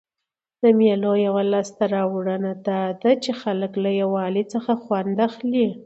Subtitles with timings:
[0.61, 5.67] د مېلو یوه لاسته راوړنه دا ده، چي خلک له یووالي څخه خوند اخلي.